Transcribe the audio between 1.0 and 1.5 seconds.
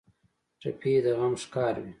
د غم